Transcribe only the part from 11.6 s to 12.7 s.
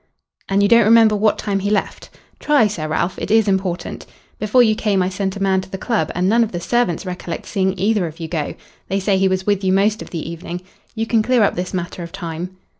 matter of time."